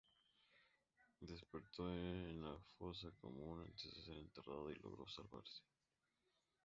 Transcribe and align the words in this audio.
Despertó 1.19 1.87
en 1.93 2.41
la 2.41 2.57
fosa 2.79 3.11
común, 3.11 3.61
antes 3.61 3.93
de 3.95 4.01
ser 4.01 4.17
enterrado, 4.17 4.71
y 4.71 4.75
logró 4.79 5.07
salvarse. 5.07 5.61